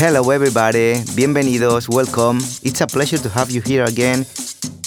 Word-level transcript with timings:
Hello, 0.00 0.30
everybody. 0.30 0.94
Bienvenidos. 1.16 1.88
Welcome. 1.88 2.38
It's 2.62 2.80
a 2.80 2.86
pleasure 2.86 3.18
to 3.18 3.28
have 3.30 3.50
you 3.50 3.60
here 3.60 3.82
again 3.82 4.24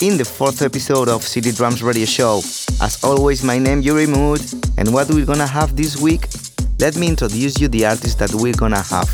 in 0.01 0.15
the 0.17 0.23
fourth 0.23 0.61
episode 0.61 1.09
of 1.09 1.21
City 1.21 1.51
Drums 1.51 1.83
Radio 1.83 2.05
Show. 2.05 2.37
As 2.79 2.97
always, 3.03 3.43
my 3.43 3.59
name 3.59 3.81
Uri 3.81 4.07
Mood, 4.07 4.39
and 4.77 4.93
what 4.93 5.09
we're 5.09 5.25
gonna 5.25 5.45
have 5.45 5.75
this 5.75 5.99
week? 5.99 6.29
Let 6.79 6.95
me 6.95 7.09
introduce 7.09 7.59
you 7.59 7.67
the 7.67 7.87
artists 7.87 8.15
that 8.19 8.33
we're 8.33 8.53
gonna 8.53 8.81
have. 8.83 9.11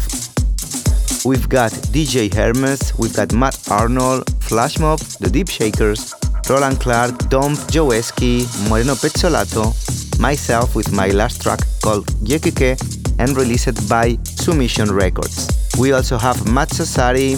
We've 1.26 1.50
got 1.50 1.72
DJ 1.92 2.32
Hermes, 2.32 2.94
we've 3.00 3.16
got 3.16 3.34
Matt 3.34 3.58
Arnold, 3.72 4.30
Flash 4.44 4.78
Mob, 4.78 5.00
The 5.20 5.32
Deep 5.32 5.50
Shakers, 5.50 6.14
Roland 6.48 6.80
Clark, 6.80 7.28
Dom 7.30 7.56
Joeski, 7.74 8.46
Moreno 8.70 8.94
Pezzolato, 8.94 9.74
myself 10.20 10.76
with 10.76 10.92
my 10.92 11.08
last 11.08 11.42
track 11.42 11.62
called 11.82 12.06
Yekike 12.22 12.78
and 13.20 13.36
released 13.36 13.88
by 13.90 14.18
Submission 14.24 14.92
Records. 14.92 15.48
We 15.80 15.92
also 15.92 16.18
have 16.18 16.52
Matt 16.52 16.70
Sassari, 16.70 17.36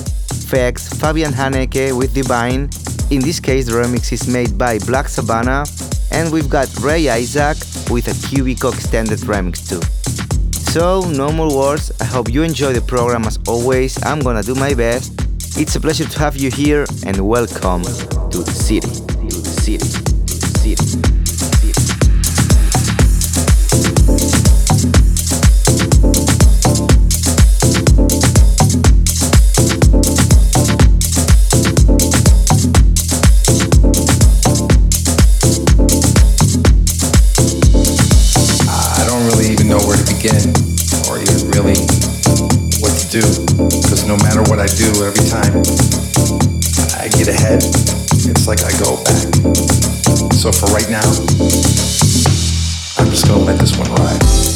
Fex, 0.49 0.93
Fabian 0.99 1.33
Haneke 1.33 1.97
with 1.97 2.13
Divine. 2.13 2.69
In 3.09 3.19
this 3.21 3.39
case, 3.39 3.67
the 3.67 3.73
remix 3.73 4.11
is 4.11 4.27
made 4.27 4.57
by 4.57 4.79
Black 4.79 5.07
Savannah. 5.07 5.65
And 6.11 6.31
we've 6.31 6.49
got 6.49 6.67
Ray 6.79 7.09
Isaac 7.09 7.57
with 7.89 8.07
a 8.07 8.15
Cubico 8.27 8.73
extended 8.73 9.19
remix 9.19 9.67
too. 9.67 9.81
So, 10.71 11.01
no 11.09 11.31
more 11.31 11.55
words. 11.55 11.91
I 11.99 12.05
hope 12.05 12.29
you 12.29 12.43
enjoy 12.43 12.73
the 12.73 12.81
program 12.81 13.25
as 13.25 13.39
always. 13.47 14.01
I'm 14.03 14.19
gonna 14.19 14.43
do 14.43 14.55
my 14.55 14.73
best. 14.73 15.13
It's 15.57 15.75
a 15.75 15.79
pleasure 15.79 16.05
to 16.05 16.19
have 16.19 16.37
you 16.37 16.51
here 16.51 16.85
and 17.05 17.27
welcome 17.27 17.83
to 17.83 18.43
the 18.43 18.51
city. 18.51 18.87
To 18.87 19.41
the 19.41 19.49
city. 19.49 19.77
To 19.77 20.35
the 20.35 20.59
city. 20.59 21.18
Every 45.09 45.29
time 45.29 45.61
I 46.99 47.07
get 47.17 47.27
ahead, 47.29 47.63
it's 47.63 48.47
like 48.47 48.63
I 48.63 48.71
go 48.83 49.01
back. 49.03 50.33
So 50.33 50.51
for 50.51 50.67
right 50.73 50.89
now, 50.89 51.07
I'm 52.97 53.09
just 53.09 53.27
gonna 53.27 53.43
let 53.43 53.59
this 53.59 53.77
one 53.77 53.89
ride. 53.95 54.48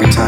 every 0.00 0.12
time. 0.12 0.27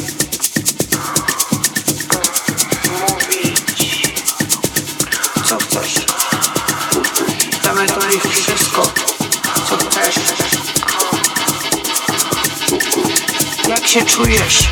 się 13.91 14.05
czujesz 14.05 14.69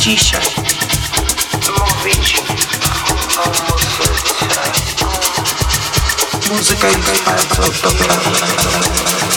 dzisiaj? 0.00 0.40
Mówić 1.78 2.34
o 3.36 3.48
muzyce. 3.48 4.72
Muzyka 6.50 6.88
jest 6.88 7.22
bardzo 7.24 7.62
dobra. 7.82 9.29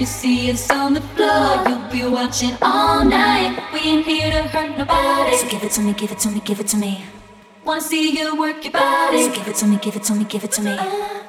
You 0.00 0.06
see 0.06 0.50
us 0.50 0.70
on 0.70 0.94
the 0.94 1.00
floor, 1.14 1.62
you'll 1.68 1.90
be 1.92 2.04
watching 2.10 2.56
all 2.62 3.04
night. 3.04 3.62
We 3.72 3.80
ain't 3.80 4.06
here 4.06 4.30
to 4.30 4.42
hurt 4.48 4.78
nobody. 4.78 5.36
So 5.36 5.48
give 5.48 5.62
it 5.62 5.72
to 5.72 5.82
me, 5.82 5.92
give 5.92 6.10
it 6.10 6.18
to 6.20 6.30
me, 6.30 6.40
give 6.40 6.58
it 6.58 6.68
to 6.68 6.76
me. 6.78 7.04
Wanna 7.64 7.82
see 7.82 8.18
you 8.18 8.34
work 8.34 8.64
your 8.64 8.72
body. 8.72 9.24
So 9.24 9.34
give 9.34 9.48
it 9.48 9.56
to 9.56 9.66
me, 9.66 9.76
give 9.76 9.96
it 9.96 10.02
to 10.04 10.14
me, 10.14 10.24
give 10.24 10.44
it 10.44 10.52
to 10.52 10.62
me. 10.62 11.19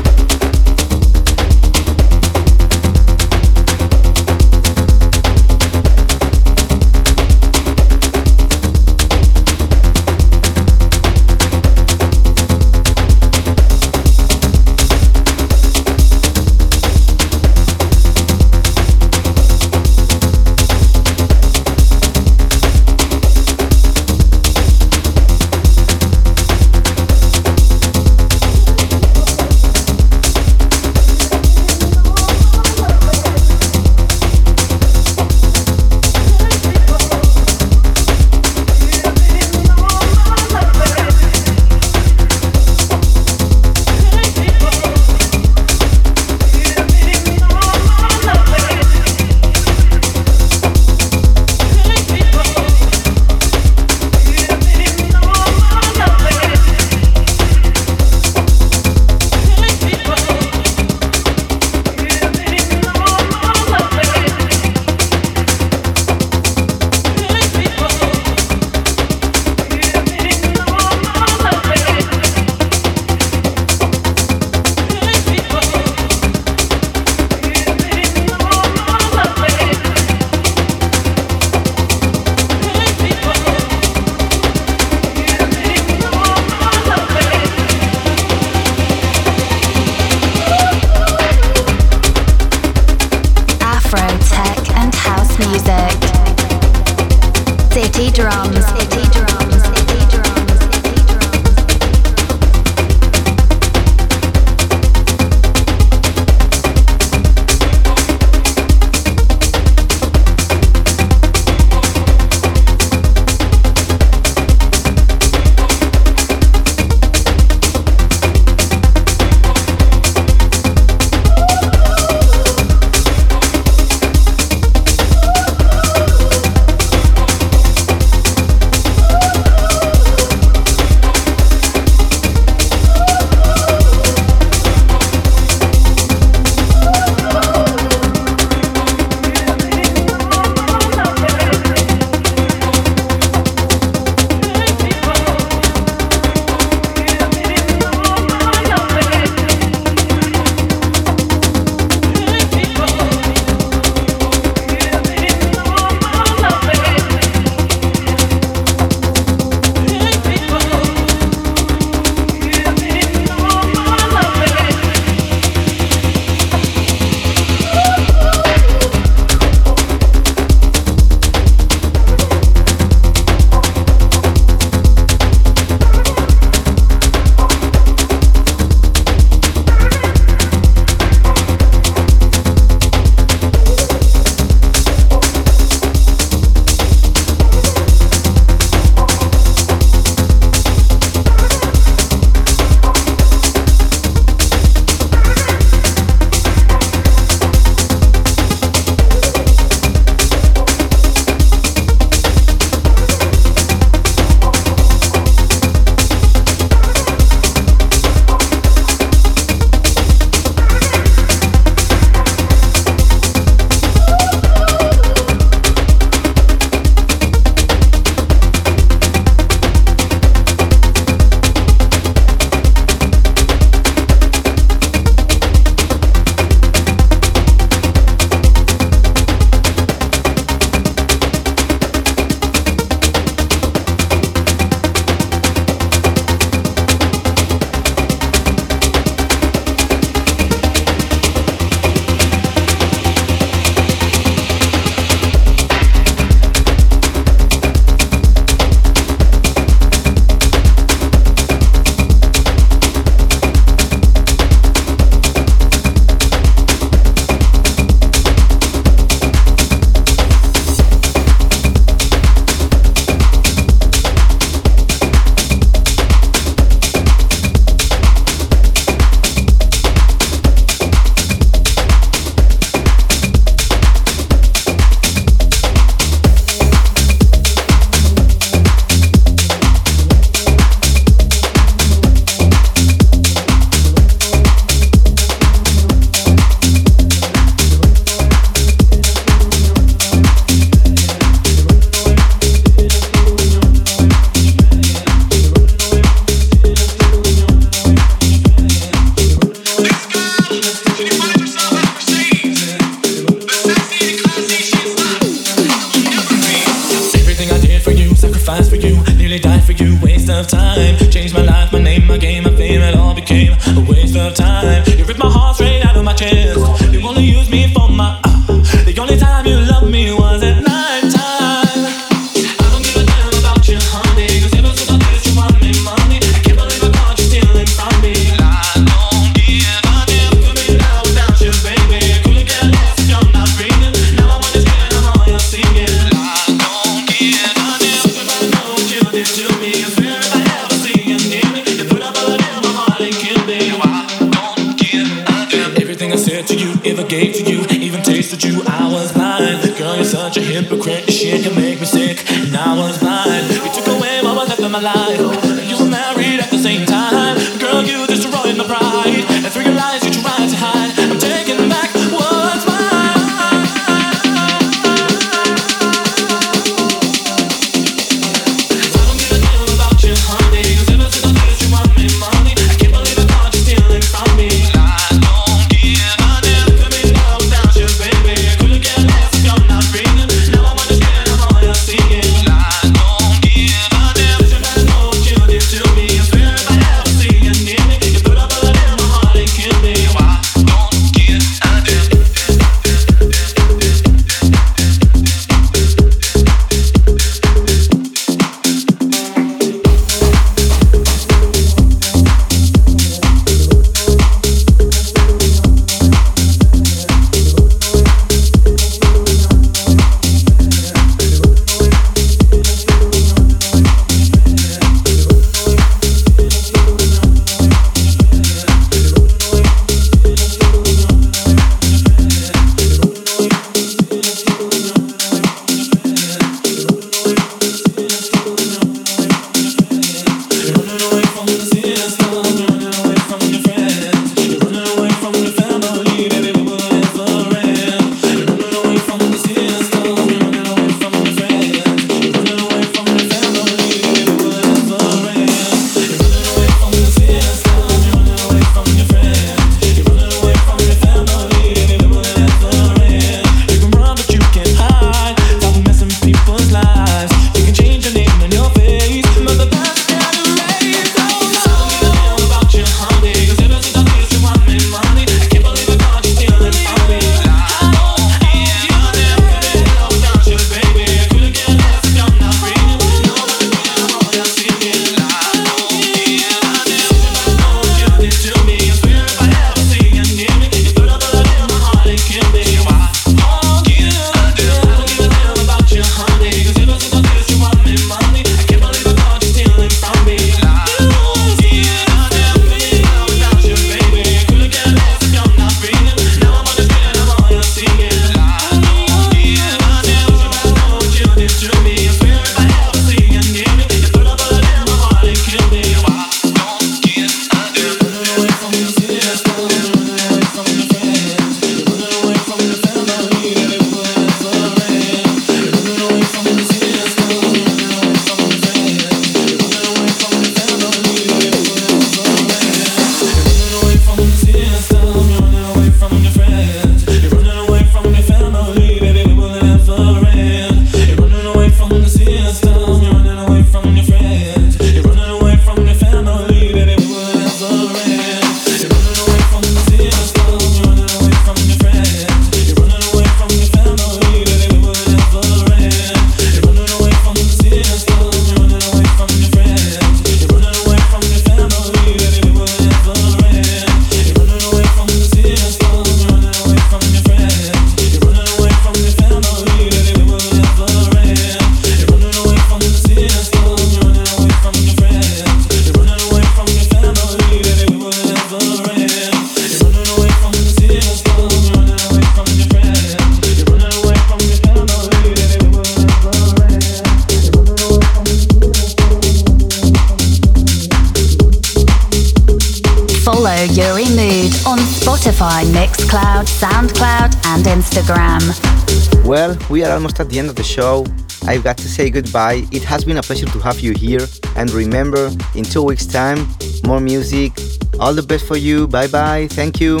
Almost 590.02 590.18
at 590.18 590.28
the 590.30 590.38
end 590.40 590.48
of 590.48 590.56
the 590.56 590.64
show. 590.64 591.06
I've 591.46 591.62
got 591.62 591.78
to 591.78 591.88
say 591.88 592.10
goodbye. 592.10 592.66
It 592.72 592.82
has 592.82 593.04
been 593.04 593.18
a 593.18 593.22
pleasure 593.22 593.46
to 593.46 593.58
have 593.60 593.78
you 593.78 593.92
here. 593.92 594.26
And 594.56 594.68
remember, 594.72 595.30
in 595.54 595.62
two 595.62 595.84
weeks' 595.84 596.06
time, 596.06 596.48
more 596.84 596.98
music. 596.98 597.52
All 598.00 598.12
the 598.12 598.22
best 598.24 598.44
for 598.44 598.56
you. 598.56 598.88
Bye 598.88 599.06
bye. 599.06 599.46
Thank 599.48 599.80
you. 599.80 600.00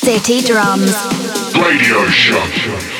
City 0.00 0.40
Drums. 0.46 0.94
Radio 1.54 2.06
Show. 2.08 2.93